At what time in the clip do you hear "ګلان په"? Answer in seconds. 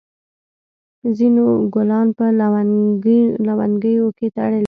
1.73-2.25